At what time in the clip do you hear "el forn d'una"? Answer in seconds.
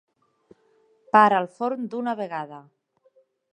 1.45-2.17